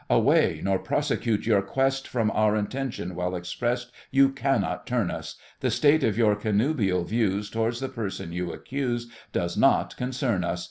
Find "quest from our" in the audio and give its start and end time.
1.61-2.55